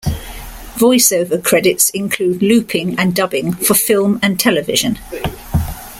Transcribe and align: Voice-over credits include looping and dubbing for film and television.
Voice-over 0.77 1.37
credits 1.37 1.91
include 1.91 2.41
looping 2.41 2.97
and 2.97 3.13
dubbing 3.15 3.53
for 3.53 3.75
film 3.75 4.17
and 4.23 4.39
television. 4.39 4.97